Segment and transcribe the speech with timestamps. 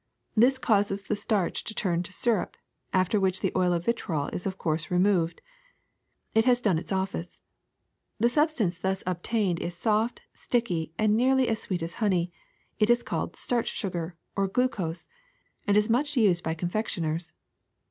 [0.35, 2.57] This causes the starch to turn to syrup,
[2.91, 5.41] after which the oil of vitriol is of course removed.
[6.33, 7.39] It has done its office.
[8.19, 12.31] The substance thus obtained is soft, sticky, and nearly as sweet as honey;
[12.79, 15.05] it is called starch sugar, or glucose,
[15.67, 17.33] and is much used by con fectioners.